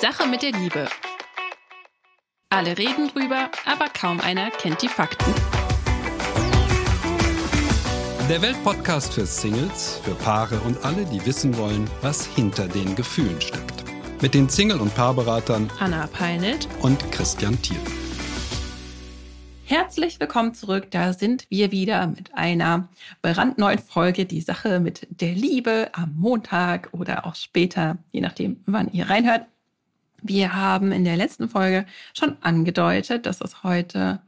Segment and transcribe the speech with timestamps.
[0.00, 0.88] Sache mit der Liebe.
[2.50, 5.34] Alle reden drüber, aber kaum einer kennt die Fakten.
[8.28, 13.40] Der Weltpodcast für Singles, für Paare und alle, die wissen wollen, was hinter den Gefühlen
[13.40, 13.82] steckt.
[14.22, 17.80] Mit den Single- und Paarberatern Anna Peinelt und Christian Thiel.
[19.64, 20.92] Herzlich willkommen zurück.
[20.92, 22.88] Da sind wir wieder mit einer
[23.20, 24.26] brandneuen Folge.
[24.26, 29.46] Die Sache mit der Liebe am Montag oder auch später, je nachdem, wann ihr reinhört.
[30.22, 34.20] Wir haben in der letzten Folge schon angedeutet, dass es heute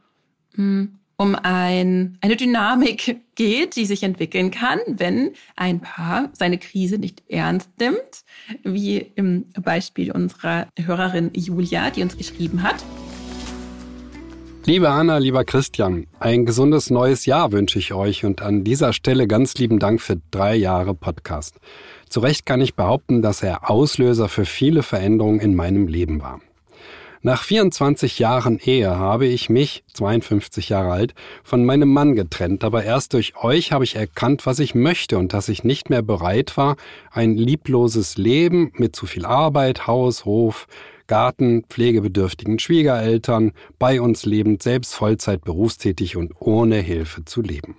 [0.54, 6.98] hm, um ein, eine Dynamik geht, die sich entwickeln kann, wenn ein Paar seine Krise
[6.98, 8.24] nicht ernst nimmt,
[8.62, 12.82] wie im Beispiel unserer Hörerin Julia, die uns geschrieben hat.
[14.64, 19.26] Liebe Anna, lieber Christian, ein gesundes neues Jahr wünsche ich euch und an dieser Stelle
[19.26, 21.56] ganz lieben Dank für drei Jahre Podcast.
[22.10, 26.40] Zu Recht kann ich behaupten, dass er Auslöser für viele Veränderungen in meinem Leben war.
[27.22, 32.82] Nach 24 Jahren Ehe habe ich mich, 52 Jahre alt, von meinem Mann getrennt, aber
[32.82, 36.56] erst durch euch habe ich erkannt, was ich möchte und dass ich nicht mehr bereit
[36.56, 36.74] war,
[37.12, 40.66] ein liebloses Leben mit zu viel Arbeit, Haus, Hof,
[41.06, 47.76] Garten, pflegebedürftigen Schwiegereltern, bei uns lebend, selbst Vollzeit berufstätig und ohne Hilfe zu leben.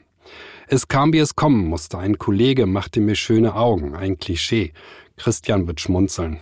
[0.73, 1.97] Es kam, wie es kommen musste.
[1.97, 4.71] Ein Kollege machte mir schöne Augen, ein Klischee.
[5.17, 6.37] Christian wird schmunzeln.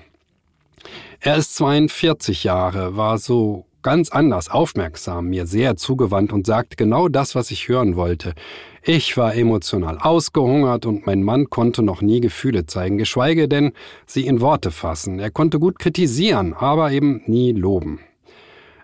[1.20, 7.08] Er ist 42 Jahre, war so ganz anders, aufmerksam, mir sehr zugewandt und sagt genau
[7.08, 8.36] das, was ich hören wollte.
[8.84, 13.72] Ich war emotional ausgehungert und mein Mann konnte noch nie Gefühle zeigen, geschweige denn
[14.06, 15.18] sie in Worte fassen.
[15.18, 18.00] Er konnte gut kritisieren, aber eben nie loben.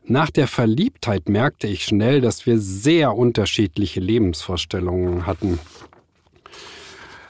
[0.08, 5.59] Nach der Verliebtheit merkte ich schnell, dass wir sehr unterschiedliche Lebensvorstellungen hatten.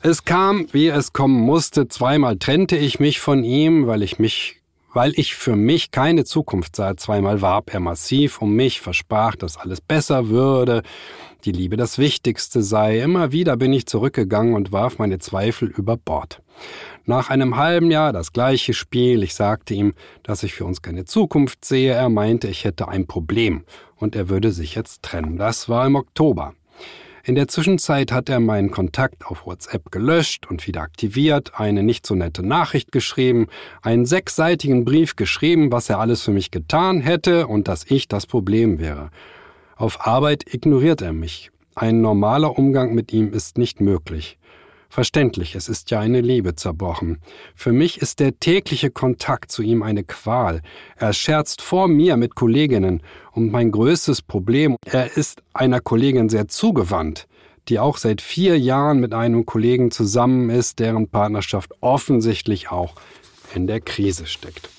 [0.02, 1.88] Es kam, wie es kommen musste.
[1.88, 4.62] Zweimal trennte ich mich von ihm, weil ich mich
[4.96, 6.96] weil ich für mich keine Zukunft sah.
[6.96, 10.83] Zweimal warb er massiv um mich, versprach, dass alles besser würde,
[11.44, 13.02] die Liebe das Wichtigste sei.
[13.02, 16.42] Immer wieder bin ich zurückgegangen und warf meine Zweifel über Bord.
[17.04, 19.22] Nach einem halben Jahr das gleiche Spiel.
[19.22, 21.94] Ich sagte ihm, dass ich für uns keine Zukunft sehe.
[21.94, 23.66] Er meinte, ich hätte ein Problem
[23.98, 25.38] und er würde sich jetzt trennen.
[25.38, 26.54] Das war im Oktober.
[27.27, 32.05] In der Zwischenzeit hat er meinen Kontakt auf WhatsApp gelöscht und wieder aktiviert, eine nicht
[32.05, 33.47] so nette Nachricht geschrieben,
[33.81, 38.27] einen sechsseitigen Brief geschrieben, was er alles für mich getan hätte und dass ich das
[38.27, 39.09] Problem wäre.
[39.75, 41.49] Auf Arbeit ignoriert er mich.
[41.73, 44.37] Ein normaler Umgang mit ihm ist nicht möglich.
[44.95, 47.17] Verständlich, es ist ja eine Liebe zerbrochen.
[47.54, 50.61] Für mich ist der tägliche Kontakt zu ihm eine Qual.
[50.95, 53.04] Er scherzt vor mir mit Kolleginnen.
[53.34, 57.28] Und mein größtes Problem, er ist einer Kollegin sehr zugewandt,
[57.67, 62.95] die auch seit vier Jahren mit einem Kollegen zusammen ist, deren Partnerschaft offensichtlich auch
[63.54, 64.70] in der Krise steckt.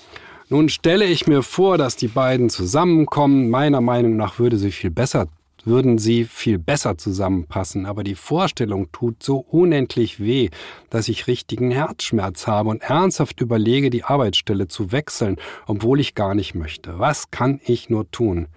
[0.49, 3.51] Nun stelle ich mir vor, dass die beiden zusammenkommen.
[3.51, 5.27] Meiner Meinung nach würde sie viel besser
[5.67, 7.85] würden sie viel besser zusammenpassen.
[7.85, 10.49] Aber die Vorstellung tut so unendlich weh,
[10.89, 16.33] dass ich richtigen Herzschmerz habe und ernsthaft überlege, die Arbeitsstelle zu wechseln, obwohl ich gar
[16.33, 16.97] nicht möchte.
[16.97, 18.47] Was kann ich nur tun?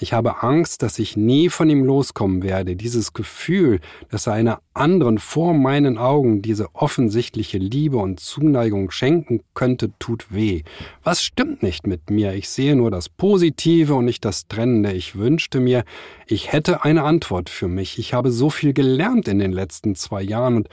[0.00, 2.76] Ich habe Angst, dass ich nie von ihm loskommen werde.
[2.76, 9.40] Dieses Gefühl, dass er einer anderen vor meinen Augen diese offensichtliche Liebe und Zuneigung schenken
[9.54, 10.62] könnte, tut weh.
[11.02, 12.34] Was stimmt nicht mit mir?
[12.34, 14.92] Ich sehe nur das Positive und nicht das Trennende.
[14.92, 15.84] Ich wünschte mir,
[16.30, 17.98] ich hätte eine Antwort für mich.
[17.98, 20.68] Ich habe so viel gelernt in den letzten zwei Jahren und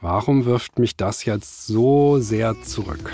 [0.00, 3.12] warum wirft mich das jetzt so sehr zurück?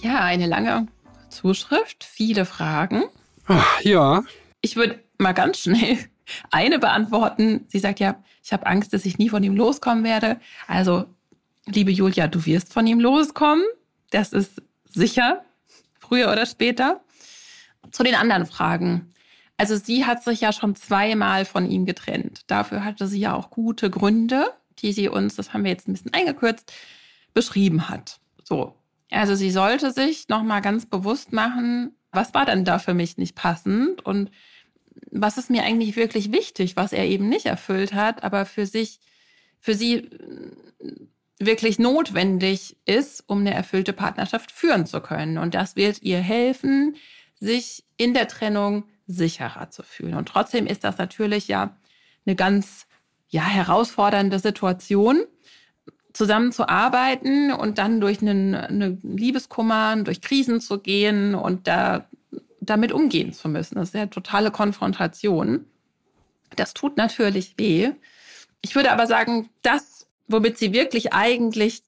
[0.00, 0.86] Ja, eine lange
[1.28, 3.04] Zuschrift, viele Fragen.
[3.46, 4.24] Ach, ja.
[4.62, 5.98] Ich würde mal ganz schnell
[6.50, 7.66] eine beantworten.
[7.68, 10.40] Sie sagt ja, ich habe Angst, dass ich nie von ihm loskommen werde.
[10.66, 11.04] Also,
[11.66, 13.64] liebe Julia, du wirst von ihm loskommen.
[14.10, 15.44] Das ist sicher,
[15.98, 17.00] früher oder später.
[17.90, 19.12] Zu den anderen Fragen.
[19.58, 22.42] Also sie hat sich ja schon zweimal von ihm getrennt.
[22.46, 24.46] Dafür hatte sie ja auch gute Gründe,
[24.78, 26.72] die sie uns, das haben wir jetzt ein bisschen eingekürzt,
[27.34, 28.20] beschrieben hat.
[28.44, 28.74] So,
[29.10, 33.34] also sie sollte sich nochmal ganz bewusst machen, was war denn da für mich nicht
[33.34, 34.30] passend und
[35.10, 39.00] was ist mir eigentlich wirklich wichtig, was er eben nicht erfüllt hat, aber für sich,
[39.58, 40.52] für sie äh,
[41.38, 45.38] wirklich notwendig ist, um eine erfüllte Partnerschaft führen zu können.
[45.38, 46.96] Und das wird ihr helfen,
[47.38, 50.14] sich in der Trennung sicherer zu fühlen.
[50.14, 51.74] Und trotzdem ist das natürlich ja
[52.26, 52.86] eine ganz
[53.28, 55.24] ja, herausfordernde Situation
[56.12, 62.06] zusammenzuarbeiten und dann durch einen, eine Liebeskummer, durch Krisen zu gehen und da
[62.60, 63.76] damit umgehen zu müssen.
[63.76, 65.64] Das ist ja totale Konfrontation.
[66.56, 67.92] Das tut natürlich weh.
[68.60, 71.82] Ich würde aber sagen, das, womit sie wirklich eigentlich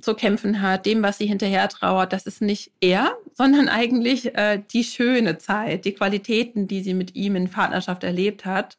[0.00, 4.62] zu kämpfen hat, dem, was sie hinterher trauert, das ist nicht er, sondern eigentlich äh,
[4.72, 8.78] die schöne Zeit, die Qualitäten, die sie mit ihm in Partnerschaft erlebt hat,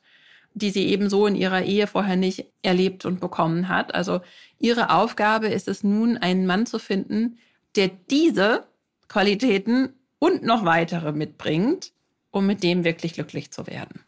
[0.55, 3.93] die sie eben so in ihrer Ehe vorher nicht erlebt und bekommen hat.
[3.93, 4.21] Also
[4.57, 7.37] ihre Aufgabe ist es nun, einen Mann zu finden,
[7.75, 8.65] der diese
[9.07, 11.91] Qualitäten und noch weitere mitbringt,
[12.31, 14.01] um mit dem wirklich glücklich zu werden.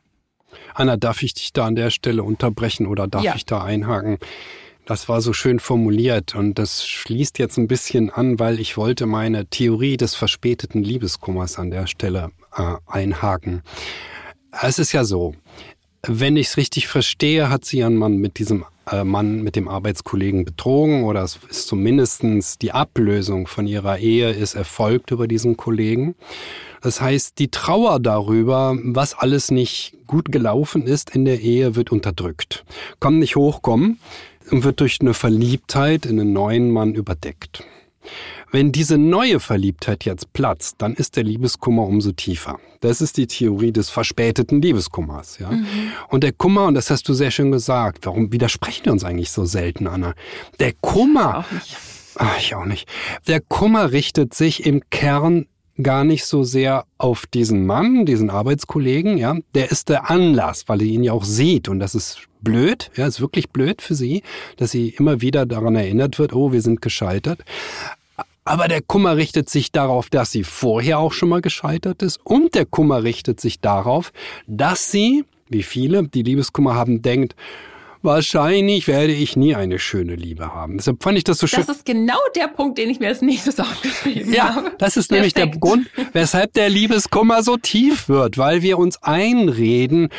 [0.73, 3.35] Anna, darf ich dich da an der Stelle unterbrechen oder darf ja.
[3.35, 4.17] ich da einhaken?
[4.89, 9.05] Das war so schön formuliert und das schließt jetzt ein bisschen an, weil ich wollte
[9.05, 13.61] meine Theorie des verspäteten Liebeskummers an der Stelle äh, einhaken.
[14.63, 15.35] Es ist ja so,
[16.07, 19.67] wenn ich es richtig verstehe, hat sie ihren Mann mit diesem äh, Mann, mit dem
[19.67, 25.55] Arbeitskollegen betrogen oder es ist zumindestens die Ablösung von ihrer Ehe ist erfolgt über diesen
[25.55, 26.15] Kollegen.
[26.81, 31.91] Das heißt, die Trauer darüber, was alles nicht gut gelaufen ist in der Ehe, wird
[31.91, 32.65] unterdrückt.
[32.99, 33.99] Kann nicht hochkommen und
[34.51, 37.63] wird durch eine Verliebtheit in einen neuen Mann überdeckt.
[38.51, 42.59] Wenn diese neue Verliebtheit jetzt platzt, dann ist der Liebeskummer umso tiefer.
[42.79, 45.37] Das ist die Theorie des verspäteten Liebeskummers.
[45.37, 45.51] Ja?
[45.51, 45.67] Mhm.
[46.09, 49.29] Und der Kummer, und das hast du sehr schön gesagt, warum widersprechen wir uns eigentlich
[49.31, 50.15] so selten, Anna?
[50.59, 51.45] Der Kummer.
[51.49, 51.77] Ich auch nicht.
[52.15, 52.89] Ach, ich auch nicht.
[53.27, 55.45] Der Kummer richtet sich im Kern
[55.81, 60.79] gar nicht so sehr auf diesen Mann, diesen Arbeitskollegen, ja, der ist der Anlass, weil
[60.79, 61.69] sie ihn ja auch sieht.
[61.69, 64.23] Und das ist blöd, ja, ist wirklich blöd für sie,
[64.57, 67.43] dass sie immer wieder daran erinnert wird, oh, wir sind gescheitert.
[68.43, 72.19] Aber der Kummer richtet sich darauf, dass sie vorher auch schon mal gescheitert ist.
[72.23, 74.11] Und der Kummer richtet sich darauf,
[74.47, 77.35] dass sie, wie viele, die Liebeskummer haben, denkt,
[78.01, 80.77] wahrscheinlich werde ich nie eine schöne Liebe haben.
[80.77, 81.63] Deshalb fand ich das so schön.
[81.65, 84.67] Das ist genau der Punkt, den ich mir als nächstes aufgeschrieben ja, habe.
[84.67, 85.11] Ja, das ist Perfekt.
[85.11, 90.09] nämlich der Grund, weshalb der Liebeskummer so tief wird, weil wir uns einreden,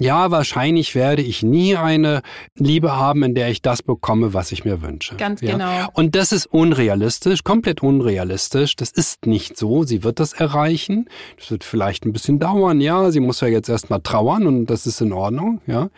[0.00, 2.22] ja, wahrscheinlich werde ich nie eine
[2.56, 5.14] Liebe haben, in der ich das bekomme, was ich mir wünsche.
[5.16, 5.52] Ganz ja?
[5.52, 5.88] genau.
[5.92, 8.74] Und das ist unrealistisch, komplett unrealistisch.
[8.74, 9.84] Das ist nicht so.
[9.84, 11.08] Sie wird das erreichen.
[11.38, 12.80] Das wird vielleicht ein bisschen dauern.
[12.80, 15.60] Ja, sie muss ja jetzt erstmal trauern und das ist in Ordnung.
[15.66, 15.90] Ja.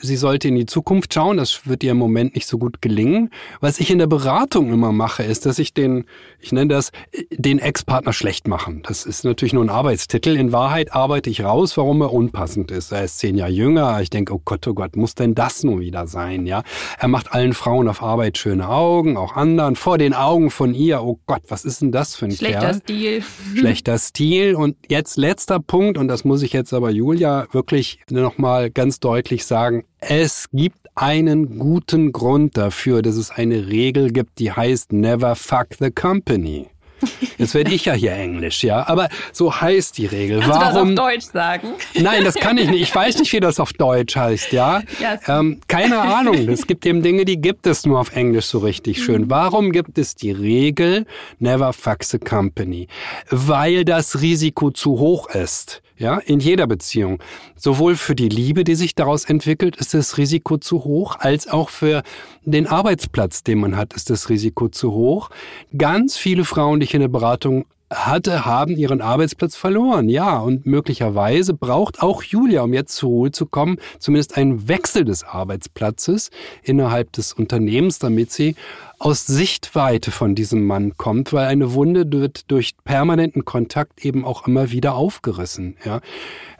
[0.00, 1.36] Sie sollte in die Zukunft schauen.
[1.36, 3.30] Das wird ihr im Moment nicht so gut gelingen.
[3.60, 6.04] Was ich in der Beratung immer mache, ist, dass ich den,
[6.38, 6.92] ich nenne das,
[7.30, 8.82] den Ex-Partner schlecht machen.
[8.86, 10.36] Das ist natürlich nur ein Arbeitstitel.
[10.36, 12.92] In Wahrheit arbeite ich raus, warum er unpassend ist.
[12.92, 14.00] Er ist zehn Jahre jünger.
[14.02, 16.46] Ich denke, oh Gott, oh Gott, muss denn das nun wieder sein?
[16.46, 16.62] Ja,
[16.98, 21.02] er macht allen Frauen auf Arbeit schöne Augen, auch anderen vor den Augen von ihr.
[21.02, 22.74] Oh Gott, was ist denn das für ein Schlechter Kerl?
[22.74, 23.24] Stil.
[23.56, 24.54] Schlechter Stil.
[24.54, 29.46] Und jetzt letzter Punkt, und das muss ich jetzt aber Julia wirklich nochmal ganz deutlich
[29.46, 29.85] sagen.
[30.00, 35.68] Es gibt einen guten Grund dafür, dass es eine Regel gibt, die heißt Never fuck
[35.78, 36.68] the company.
[37.38, 38.86] Jetzt werde ich ja hier Englisch, ja.
[38.88, 40.40] Aber so heißt die Regel.
[40.40, 40.90] Kannst Warum?
[40.90, 41.68] Du das auf Deutsch sagen?
[41.94, 42.82] Nein, das kann ich nicht.
[42.82, 44.82] Ich weiß nicht, wie das auf Deutsch heißt, ja.
[45.00, 46.48] ja ähm, keine Ahnung.
[46.48, 49.22] Es gibt eben Dinge, die gibt es nur auf Englisch so richtig schön.
[49.22, 49.30] Mhm.
[49.30, 51.06] Warum gibt es die Regel
[51.38, 52.88] Never fuck the company?
[53.30, 55.82] Weil das Risiko zu hoch ist.
[55.98, 57.22] Ja, in jeder Beziehung.
[57.56, 61.70] Sowohl für die Liebe, die sich daraus entwickelt, ist das Risiko zu hoch, als auch
[61.70, 62.02] für
[62.44, 65.30] den Arbeitsplatz, den man hat, ist das Risiko zu hoch.
[65.76, 70.08] Ganz viele Frauen, die ich in der Beratung hatte, haben ihren Arbeitsplatz verloren.
[70.08, 75.04] Ja, und möglicherweise braucht auch Julia, um jetzt zur Ruhe zu kommen, zumindest einen Wechsel
[75.04, 76.30] des Arbeitsplatzes
[76.62, 78.56] innerhalb des Unternehmens, damit sie
[78.98, 84.46] aus Sichtweite von diesem Mann kommt, weil eine Wunde wird durch permanenten Kontakt eben auch
[84.46, 85.76] immer wieder aufgerissen.
[85.84, 86.00] Ja.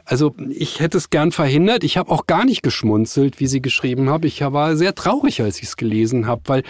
[0.09, 1.83] Also ich hätte es gern verhindert.
[1.83, 4.25] Ich habe auch gar nicht geschmunzelt, wie sie geschrieben habe.
[4.27, 6.63] Ich war sehr traurig, als ich es gelesen habe, weil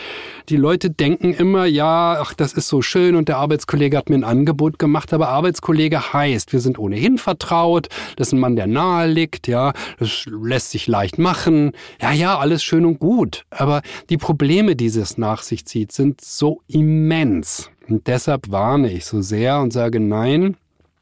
[0.49, 4.15] die Leute denken immer, ja, ach, das ist so schön und der Arbeitskollege hat mir
[4.15, 8.65] ein Angebot gemacht, aber Arbeitskollege heißt, wir sind ohnehin vertraut, das ist ein Mann, der
[8.65, 11.73] nahe liegt, ja, das lässt sich leicht machen.
[12.01, 13.45] Ja, ja, alles schön und gut.
[13.51, 17.69] Aber die Probleme, die es nach sich zieht, sind so immens.
[17.87, 20.57] Und deshalb warne ich so sehr und sage nein,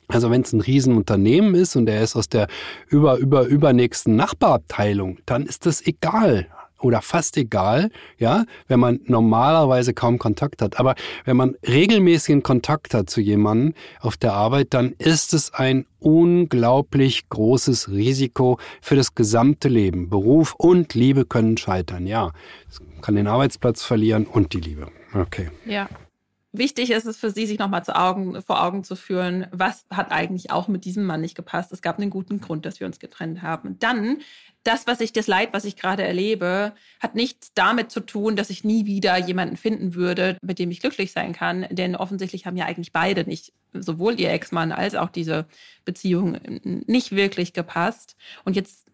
[0.08, 2.48] also wenn es ein Riesenunternehmen ist und er ist aus der
[2.90, 6.48] über, über, übernächsten Nachbarabteilung, dann ist das egal
[6.79, 10.79] oder fast egal, ja, wenn man normalerweise kaum Kontakt hat.
[10.79, 15.86] Aber wenn man regelmäßigen Kontakt hat zu jemandem auf der Arbeit, dann ist es ein
[16.00, 20.10] unglaublich großes Risiko für das gesamte Leben.
[20.10, 22.32] Beruf und Liebe können scheitern, ja.
[22.70, 24.88] Es kann den Arbeitsplatz verlieren und die Liebe.
[25.13, 25.50] Okay.
[25.65, 25.89] Ja.
[26.58, 30.52] Wichtig ist es für sie, sich nochmal Augen, vor Augen zu führen, was hat eigentlich
[30.52, 31.72] auch mit diesem Mann nicht gepasst.
[31.72, 33.78] Es gab einen guten Grund, dass wir uns getrennt haben.
[33.80, 34.20] dann,
[34.64, 38.50] das, was ich, das Leid, was ich gerade erlebe, hat nichts damit zu tun, dass
[38.50, 41.68] ich nie wieder jemanden finden würde, mit dem ich glücklich sein kann.
[41.70, 45.46] Denn offensichtlich haben ja eigentlich beide nicht, sowohl ihr Ex-Mann als auch diese
[45.84, 48.16] Beziehung nicht wirklich gepasst.
[48.44, 48.86] Und jetzt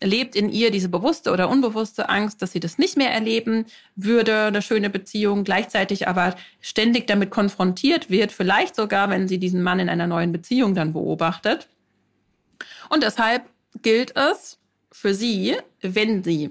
[0.00, 4.44] lebt in ihr diese bewusste oder unbewusste Angst, dass sie das nicht mehr erleben würde,
[4.44, 9.80] eine schöne Beziehung, gleichzeitig aber ständig damit konfrontiert wird, vielleicht sogar, wenn sie diesen Mann
[9.80, 11.68] in einer neuen Beziehung dann beobachtet.
[12.88, 13.42] Und deshalb
[13.82, 14.58] gilt es
[14.92, 16.50] für sie, wenn sie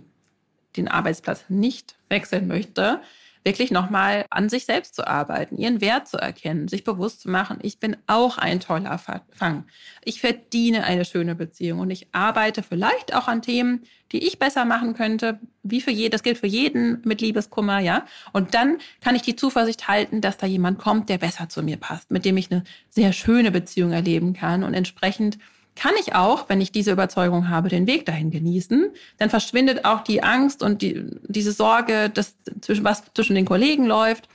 [0.76, 3.02] den Arbeitsplatz nicht wechseln möchte,
[3.48, 7.60] wirklich nochmal an sich selbst zu arbeiten, ihren Wert zu erkennen, sich bewusst zu machen,
[7.62, 9.64] ich bin auch ein toller Fang.
[10.04, 14.66] Ich verdiene eine schöne Beziehung und ich arbeite vielleicht auch an Themen, die ich besser
[14.66, 18.06] machen könnte, wie für jeden, das gilt für jeden mit Liebeskummer, ja.
[18.34, 21.78] Und dann kann ich die Zuversicht halten, dass da jemand kommt, der besser zu mir
[21.78, 25.38] passt, mit dem ich eine sehr schöne Beziehung erleben kann und entsprechend
[25.78, 28.92] kann ich auch, wenn ich diese Überzeugung habe, den Weg dahin genießen.
[29.18, 33.86] Dann verschwindet auch die Angst und die, diese Sorge, dass zwischen, was zwischen den Kollegen
[33.86, 34.28] läuft.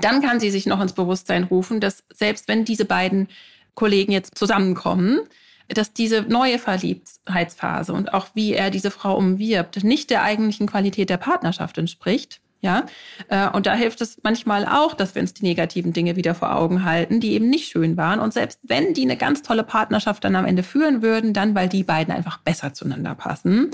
[0.00, 3.28] Dann kann sie sich noch ins Bewusstsein rufen, dass selbst wenn diese beiden
[3.74, 5.20] Kollegen jetzt zusammenkommen,
[5.68, 11.10] dass diese neue Verliebtheitsphase und auch wie er diese Frau umwirbt, nicht der eigentlichen Qualität
[11.10, 12.86] der Partnerschaft entspricht, ja,
[13.28, 16.56] äh, und da hilft es manchmal auch, dass wir uns die negativen Dinge wieder vor
[16.56, 18.18] Augen halten, die eben nicht schön waren.
[18.18, 21.68] Und selbst wenn die eine ganz tolle Partnerschaft dann am Ende führen würden, dann weil
[21.68, 23.70] die beiden einfach besser zueinander passen.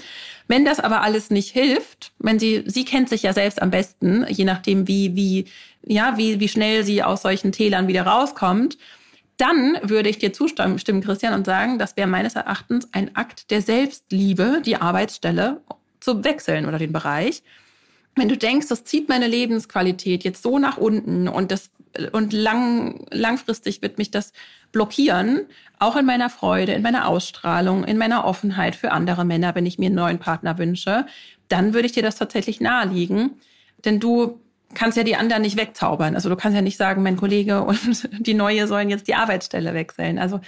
[0.48, 4.26] Wenn das aber alles nicht hilft, wenn sie, sie kennt sich ja selbst am besten,
[4.28, 5.46] je nachdem wie, wie,
[5.86, 8.76] ja, wie, wie schnell sie aus solchen Tälern wieder rauskommt,
[9.38, 13.62] dann würde ich dir zustimmen, Christian, und sagen, das wäre meines Erachtens ein Akt der
[13.62, 15.62] Selbstliebe, die Arbeitsstelle
[16.00, 17.42] zu wechseln oder den Bereich
[18.16, 21.70] wenn du denkst, das zieht meine Lebensqualität jetzt so nach unten und das
[22.12, 24.32] und lang, langfristig wird mich das
[24.72, 25.46] blockieren,
[25.78, 29.78] auch in meiner Freude, in meiner Ausstrahlung, in meiner Offenheit für andere Männer, wenn ich
[29.78, 31.06] mir einen neuen Partner wünsche,
[31.48, 33.38] dann würde ich dir das tatsächlich nahelegen.
[33.84, 34.40] Denn du
[34.74, 36.16] kannst ja die anderen nicht wegzaubern.
[36.16, 39.74] Also du kannst ja nicht sagen, mein Kollege und die Neue sollen jetzt die Arbeitsstelle
[39.74, 40.18] wechseln.
[40.18, 40.40] Also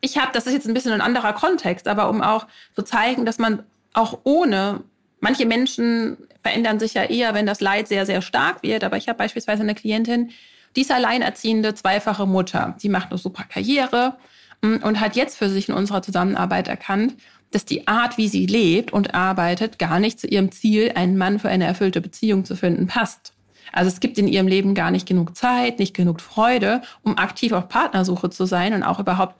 [0.00, 3.26] ich habe, das ist jetzt ein bisschen ein anderer Kontext, aber um auch zu zeigen,
[3.26, 3.62] dass man
[3.92, 4.82] auch ohne
[5.20, 8.84] Manche Menschen verändern sich ja eher, wenn das Leid sehr, sehr stark wird.
[8.84, 10.30] Aber ich habe beispielsweise eine Klientin,
[10.76, 12.76] die ist alleinerziehende, zweifache Mutter.
[12.82, 14.16] Die macht eine super Karriere
[14.62, 17.16] mm, und hat jetzt für sich in unserer Zusammenarbeit erkannt,
[17.52, 21.38] dass die Art, wie sie lebt und arbeitet, gar nicht zu ihrem Ziel, einen Mann
[21.38, 23.32] für eine erfüllte Beziehung zu finden, passt.
[23.72, 27.52] Also es gibt in ihrem Leben gar nicht genug Zeit, nicht genug Freude, um aktiv
[27.52, 29.36] auf Partnersuche zu sein und auch überhaupt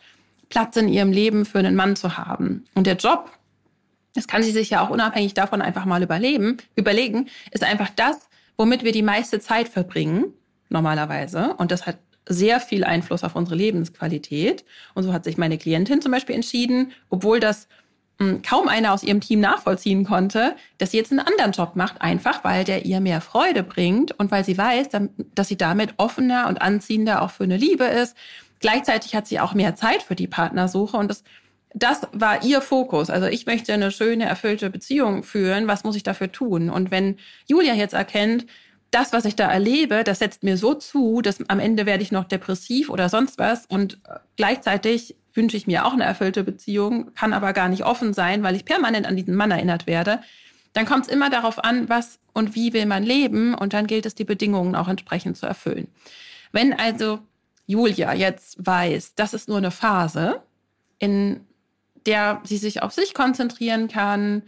[0.48, 2.64] Platz in ihrem Leben für einen Mann zu haben.
[2.74, 3.30] Und der Job,
[4.14, 8.28] das kann sie sich ja auch unabhängig davon einfach mal überleben, überlegen, ist einfach das,
[8.56, 10.32] womit wir die meiste Zeit verbringen,
[10.68, 11.54] normalerweise.
[11.58, 14.64] Und das hat sehr viel Einfluss auf unsere Lebensqualität.
[14.94, 17.68] Und so hat sich meine Klientin zum Beispiel entschieden, obwohl das
[18.18, 22.00] hm, kaum einer aus ihrem Team nachvollziehen konnte, dass sie jetzt einen anderen Job macht,
[22.00, 24.88] einfach weil der ihr mehr Freude bringt und weil sie weiß,
[25.34, 28.16] dass sie damit offener und anziehender auch für eine Liebe ist.
[28.60, 31.24] Gleichzeitig hat sie auch mehr Zeit für die Partnersuche und das
[31.74, 33.10] das war ihr Fokus.
[33.10, 35.66] Also ich möchte eine schöne, erfüllte Beziehung führen.
[35.66, 36.70] Was muss ich dafür tun?
[36.70, 38.46] Und wenn Julia jetzt erkennt,
[38.92, 42.12] das, was ich da erlebe, das setzt mir so zu, dass am Ende werde ich
[42.12, 43.66] noch depressiv oder sonst was.
[43.66, 43.98] Und
[44.36, 48.54] gleichzeitig wünsche ich mir auch eine erfüllte Beziehung, kann aber gar nicht offen sein, weil
[48.54, 50.20] ich permanent an diesen Mann erinnert werde.
[50.74, 53.54] Dann kommt es immer darauf an, was und wie will man leben.
[53.54, 55.88] Und dann gilt es, die Bedingungen auch entsprechend zu erfüllen.
[56.52, 57.18] Wenn also
[57.66, 60.40] Julia jetzt weiß, das ist nur eine Phase,
[61.00, 61.40] in
[62.06, 64.42] der sie sich auf sich konzentrieren kann,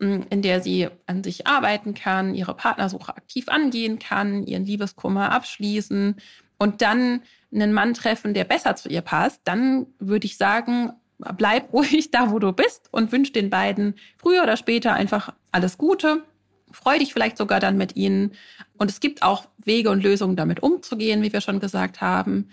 [0.00, 5.32] mm, in der sie an sich arbeiten kann, ihre Partnersuche aktiv angehen kann, ihren Liebeskummer
[5.32, 6.16] abschließen
[6.58, 10.92] und dann einen Mann treffen, der besser zu ihr passt, dann würde ich sagen,
[11.36, 15.78] bleib ruhig da, wo du bist und wünsche den beiden früher oder später einfach alles
[15.78, 16.22] Gute.
[16.70, 18.32] Freu dich vielleicht sogar dann mit ihnen.
[18.78, 22.48] Und es gibt auch Wege und Lösungen, damit umzugehen, wie wir schon gesagt haben.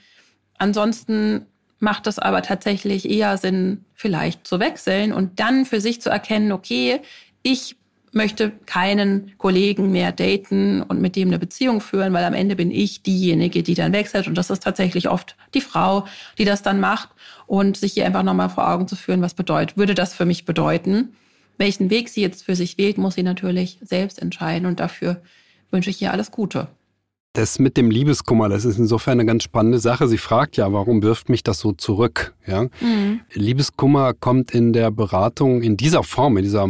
[0.57, 1.45] Ansonsten
[1.79, 6.51] macht es aber tatsächlich eher Sinn, vielleicht zu wechseln und dann für sich zu erkennen,
[6.51, 7.01] okay,
[7.41, 7.75] ich
[8.12, 12.71] möchte keinen Kollegen mehr daten und mit dem eine Beziehung führen, weil am Ende bin
[12.71, 14.27] ich diejenige, die dann wechselt.
[14.27, 16.05] Und das ist tatsächlich oft die Frau,
[16.38, 17.09] die das dann macht
[17.48, 20.45] und sich hier einfach nochmal vor Augen zu führen, was bedeutet, würde das für mich
[20.45, 21.15] bedeuten.
[21.57, 25.21] Welchen Weg sie jetzt für sich wählt, muss sie natürlich selbst entscheiden und dafür
[25.71, 26.67] wünsche ich ihr alles Gute.
[27.33, 30.07] Das mit dem Liebeskummer, das ist insofern eine ganz spannende Sache.
[30.07, 32.33] Sie fragt ja, warum wirft mich das so zurück?
[32.48, 32.63] Ja?
[32.81, 33.21] Mhm.
[33.33, 36.67] Liebeskummer kommt in der Beratung in dieser Form, in dieser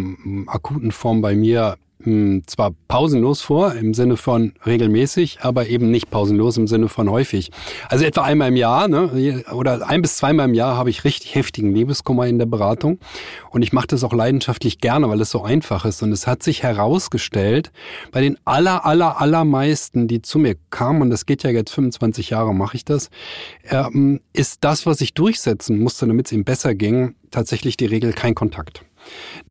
[0.47, 6.09] akuten Form bei mir hm, zwar pausenlos vor, im Sinne von regelmäßig, aber eben nicht
[6.09, 7.51] pausenlos im Sinne von häufig.
[7.89, 11.35] Also etwa einmal im Jahr ne, oder ein bis zweimal im Jahr habe ich richtig
[11.35, 12.99] heftigen Liebeskummer in der Beratung.
[13.51, 16.01] Und ich mache das auch leidenschaftlich gerne, weil es so einfach ist.
[16.01, 17.71] Und es hat sich herausgestellt,
[18.13, 22.29] bei den aller, aller, allermeisten, die zu mir kamen, und das geht ja jetzt 25
[22.29, 23.09] Jahre, mache ich das,
[23.69, 28.13] ähm, ist das, was ich durchsetzen musste, damit es ihm besser ging, tatsächlich die Regel
[28.13, 28.85] kein Kontakt.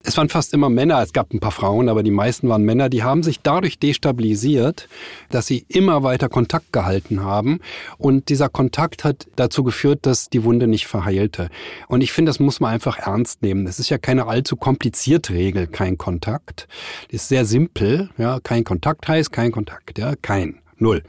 [0.03, 2.89] Es waren fast immer Männer, es gab ein paar Frauen, aber die meisten waren Männer,
[2.89, 4.89] die haben sich dadurch destabilisiert,
[5.31, 7.61] dass sie immer weiter Kontakt gehalten haben.
[7.99, 11.51] Und dieser Kontakt hat dazu geführt, dass die Wunde nicht verheilte.
[11.89, 13.67] Und ich finde, das muss man einfach ernst nehmen.
[13.67, 16.69] Es ist ja keine allzu komplizierte Regel, kein Kontakt.
[17.11, 18.11] Das ist sehr simpel.
[18.19, 19.99] Ja, kein Kontakt heißt kein Kontakt.
[19.99, 20.61] Ja, kein.
[20.81, 21.03] Null.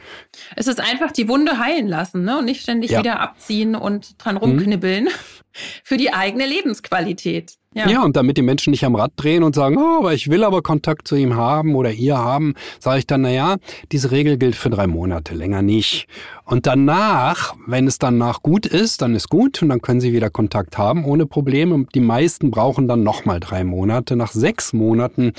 [0.55, 2.39] Es ist einfach die Wunde heilen lassen ne?
[2.39, 2.99] und nicht ständig ja.
[2.99, 5.09] wieder abziehen und dran rumknibbeln mhm.
[5.83, 7.58] für die eigene Lebensqualität.
[7.75, 7.87] Ja.
[7.87, 10.43] ja, und damit die Menschen nicht am Rad drehen und sagen, oh, aber ich will
[10.43, 13.57] aber Kontakt zu ihm haben oder ihr haben, sage ich dann, na ja,
[13.91, 16.07] diese Regel gilt für drei Monate, länger nicht.
[16.45, 20.31] Und danach, wenn es danach gut ist, dann ist gut und dann können sie wieder
[20.31, 21.85] Kontakt haben ohne Probleme.
[21.93, 24.15] Die meisten brauchen dann nochmal drei Monate.
[24.15, 25.33] Nach sechs Monaten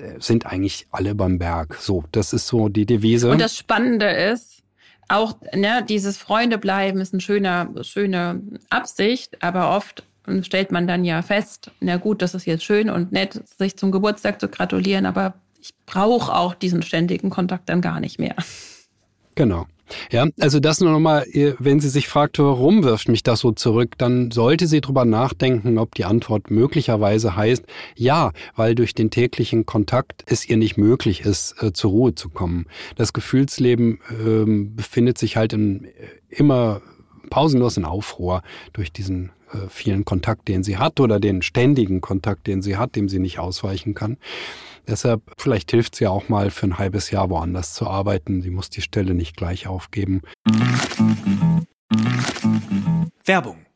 [0.00, 1.76] äh, sind eigentlich alle beim Berg.
[1.80, 3.30] So, das ist so die Devise.
[3.30, 4.64] Und das Spannende ist,
[5.08, 10.02] auch ne, dieses Freunde bleiben ist eine schöne, schöne Absicht, aber oft
[10.42, 13.90] stellt man dann ja fest, na gut, das ist jetzt schön und nett, sich zum
[13.90, 18.36] Geburtstag zu gratulieren, aber ich brauche auch diesen ständigen Kontakt dann gar nicht mehr.
[19.34, 19.66] Genau.
[20.10, 21.24] Ja, also das nur nochmal,
[21.58, 25.78] wenn sie sich fragt, warum wirft mich das so zurück, dann sollte sie drüber nachdenken,
[25.78, 27.64] ob die Antwort möglicherweise heißt,
[27.94, 32.30] ja, weil durch den täglichen Kontakt es ihr nicht möglich ist, äh, zur Ruhe zu
[32.30, 32.66] kommen.
[32.96, 35.90] Das Gefühlsleben äh, befindet sich halt in, äh,
[36.30, 36.82] immer
[37.26, 38.42] pausenlos in Aufruhr
[38.72, 42.96] durch diesen äh, vielen Kontakt, den sie hat oder den ständigen Kontakt, den sie hat,
[42.96, 44.16] dem sie nicht ausweichen kann.
[44.88, 48.42] Deshalb, vielleicht hilft es ja auch mal für ein halbes Jahr woanders zu arbeiten.
[48.42, 50.22] Sie muss die Stelle nicht gleich aufgeben.
[53.24, 53.66] Werbung.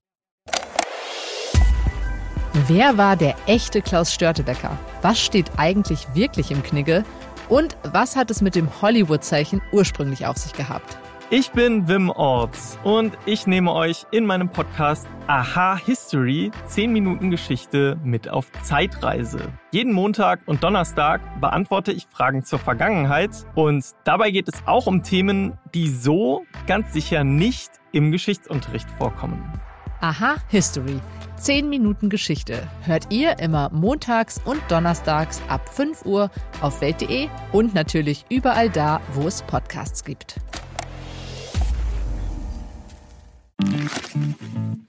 [2.66, 4.78] Wer war der echte Klaus Störtebecker?
[5.02, 7.04] Was steht eigentlich wirklich im Knigge?
[7.48, 10.98] Und was hat es mit dem Hollywood-Zeichen ursprünglich auf sich gehabt?
[11.32, 17.30] Ich bin Wim Orts und ich nehme euch in meinem Podcast Aha History 10 Minuten
[17.30, 19.52] Geschichte mit auf Zeitreise.
[19.70, 25.04] Jeden Montag und Donnerstag beantworte ich Fragen zur Vergangenheit und dabei geht es auch um
[25.04, 29.52] Themen, die so ganz sicher nicht im Geschichtsunterricht vorkommen.
[30.00, 30.98] Aha History
[31.36, 36.28] 10 Minuten Geschichte hört ihr immer montags und donnerstags ab 5 Uhr
[36.60, 40.40] auf welt.de und natürlich überall da, wo es Podcasts gibt.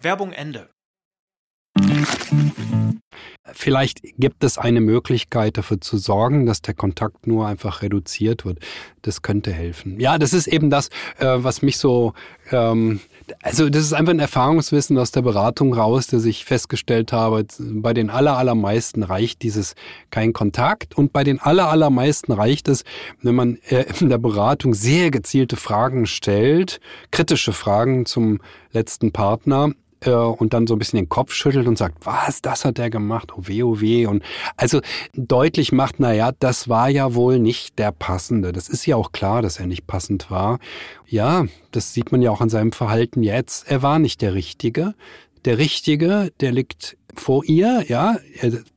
[0.02, 0.70] Werbung Ende.
[3.54, 8.60] Vielleicht gibt es eine Möglichkeit dafür zu sorgen, dass der Kontakt nur einfach reduziert wird.
[9.02, 10.00] Das könnte helfen.
[10.00, 12.14] Ja, das ist eben das, äh, was mich so,
[12.52, 13.00] ähm,
[13.42, 17.94] also das ist einfach ein Erfahrungswissen aus der Beratung raus, dass ich festgestellt habe, bei
[17.94, 19.76] den aller, allermeisten reicht dieses
[20.10, 22.84] kein Kontakt und bei den aller, allermeisten reicht es,
[23.22, 26.80] wenn man äh, in der Beratung sehr gezielte Fragen stellt,
[27.12, 28.40] kritische Fragen zum
[28.72, 32.66] letzten Partner, äh, und dann so ein bisschen den Kopf schüttelt und sagt, was, das
[32.66, 34.06] hat er gemacht, oh weh, oh weh.
[34.06, 34.24] Und
[34.58, 34.82] also
[35.14, 38.52] deutlich macht, na ja, das war ja wohl nicht der Passende.
[38.52, 40.60] Das ist ja auch klar, dass er nicht passend war.
[41.08, 43.70] Ja, das sieht man ja auch an seinem Verhalten jetzt.
[43.70, 44.94] Er war nicht der Richtige.
[45.46, 48.18] Der Richtige, der liegt vor ihr, ja,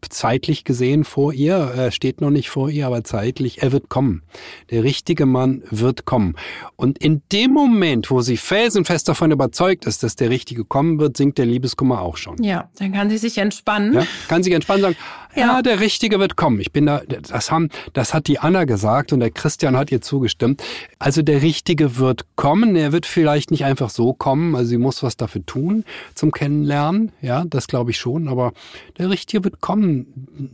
[0.09, 4.23] zeitlich gesehen vor ihr, er steht noch nicht vor ihr, aber zeitlich, er wird kommen.
[4.71, 6.37] Der richtige Mann wird kommen.
[6.77, 11.17] Und in dem Moment, wo sie felsenfest davon überzeugt ist, dass der Richtige kommen wird,
[11.17, 12.43] sinkt der Liebeskummer auch schon.
[12.43, 13.95] Ja, dann kann sie sich entspannen.
[13.95, 14.97] Ja, kann sich entspannen sagen,
[15.37, 15.63] ja.
[15.63, 16.61] der Richtige wird kommen.
[16.61, 20.01] Ich bin da, das haben, das hat die Anna gesagt und der Christian hat ihr
[20.01, 20.63] zugestimmt.
[20.99, 22.77] Also der Richtige wird kommen.
[22.77, 24.55] Er wird vielleicht nicht einfach so kommen.
[24.55, 27.13] Also sie muss was dafür tun zum Kennenlernen.
[27.21, 28.29] Ja, das glaube ich schon.
[28.29, 28.53] Aber
[28.99, 30.07] der Richtige wird kommen.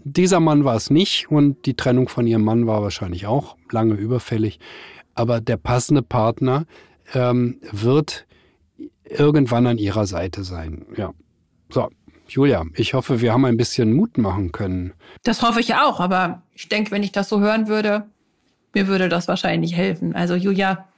[0.04, 3.94] Dieser Mann war es nicht und die Trennung von ihrem Mann war wahrscheinlich auch lange
[3.94, 4.58] überfällig.
[5.14, 6.66] Aber der passende Partner
[7.14, 8.26] ähm, wird
[9.04, 10.86] irgendwann an ihrer Seite sein.
[10.96, 11.12] Ja.
[11.72, 11.88] So,
[12.30, 14.92] Julia, ich hoffe, wir haben ein bisschen Mut machen können.
[15.24, 18.06] Das hoffe ich auch, aber ich denke, wenn ich das so hören würde,
[18.72, 20.14] mir würde das wahrscheinlich helfen.
[20.14, 20.88] Also Julia,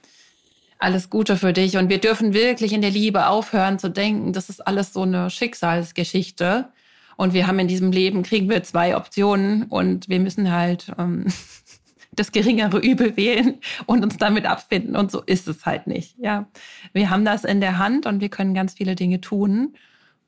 [0.78, 4.50] alles Gute für dich und wir dürfen wirklich in der Liebe aufhören zu denken, das
[4.50, 6.68] ist alles so eine Schicksalsgeschichte
[7.16, 11.28] und wir haben in diesem Leben, kriegen wir zwei Optionen und wir müssen halt ähm,
[12.12, 16.18] das geringere Übel wählen und uns damit abfinden und so ist es halt nicht.
[16.18, 16.46] Ja,
[16.92, 19.74] wir haben das in der Hand und wir können ganz viele Dinge tun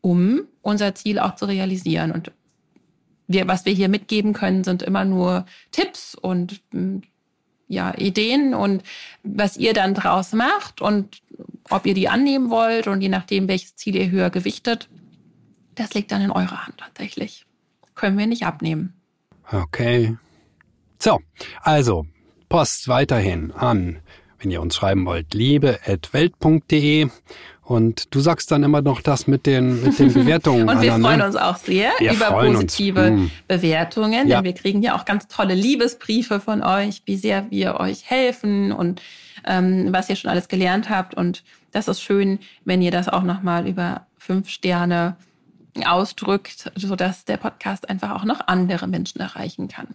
[0.04, 2.12] um unser Ziel auch zu realisieren.
[2.12, 2.30] Und
[3.26, 7.00] wir, was wir hier mitgeben können, sind immer nur Tipps und hm,
[7.68, 8.82] ja, Ideen und
[9.22, 11.22] was ihr dann draus macht und
[11.70, 14.90] ob ihr die annehmen wollt und je nachdem, welches Ziel ihr höher gewichtet,
[15.74, 17.46] das liegt dann in eurer Hand tatsächlich.
[17.94, 18.92] Können wir nicht abnehmen.
[19.50, 20.18] Okay.
[20.98, 21.18] So,
[21.62, 22.06] also
[22.50, 24.00] Post weiterhin an,
[24.38, 27.08] wenn ihr uns schreiben wollt, liebe.welt.de
[27.64, 30.68] Und du sagst dann immer noch das mit den, mit den Bewertungen.
[30.68, 31.26] Und wir Anna, freuen ne?
[31.26, 32.64] uns auch sehr Wir über freuen uns.
[32.76, 33.30] positive Mm.
[33.48, 34.36] Bewertungen, Ja.
[34.36, 38.70] denn wir kriegen ja auch ganz tolle Liebesbriefe von euch, wie sehr wir euch helfen
[38.70, 39.00] und
[39.46, 41.14] ähm, was ihr schon alles gelernt habt.
[41.14, 45.16] Und das ist schön, wenn ihr das auch nochmal über fünf Sterne
[45.86, 49.88] ausdrückt, sodass der Podcast einfach auch noch andere Menschen erreichen kann.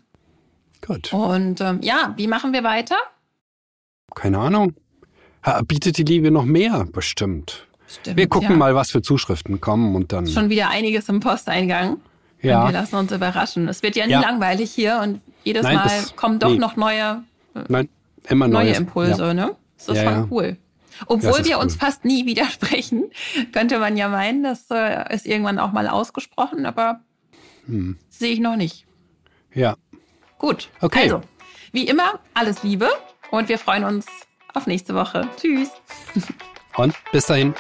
[0.86, 1.14] Gut.
[1.14, 2.98] Und ähm, ja, wie machen wir weiter?
[4.16, 4.74] Keine Ahnung.
[5.66, 6.86] Bietet die Liebe noch mehr?
[6.92, 7.66] Bestimmt.
[7.88, 8.56] Stimmt, Wir gucken ja.
[8.58, 10.28] mal, was für Zuschriften kommen und dann.
[10.28, 11.94] Schon wieder einiges im Posteingang.
[11.94, 12.02] Und
[12.42, 12.70] wir ja.
[12.70, 13.68] lassen uns überraschen.
[13.68, 14.22] Es wird ja nie Ja.
[14.22, 16.58] langweilig hier und jedes Nein, Mal das- kommen doch nee.
[16.58, 17.24] noch neue,
[17.68, 17.90] Nein,
[18.28, 18.78] immer neue Neues.
[18.78, 19.34] Impulse, Ja.
[19.34, 19.56] ne?
[19.78, 20.28] Das ist Ja, schon ja.
[20.30, 20.58] cool.
[21.08, 21.80] Obwohl wir uns cool.
[21.80, 23.06] fast nie widersprechen,
[23.54, 27.00] könnte man ja meinen, das äh, ist irgendwann auch mal ausgesprochen, aber
[27.66, 27.98] Hm.
[28.10, 28.86] sehe ich noch nicht.
[29.54, 29.76] ja.
[30.38, 30.70] Gut.
[30.80, 31.04] Okay.
[31.04, 31.22] Also,
[31.74, 32.88] wie immer, alles Liebe
[33.32, 34.06] und wir freuen uns
[34.54, 35.28] auf nächste Woche.
[35.38, 35.70] Tschüss.
[36.78, 37.54] Und bis dahin.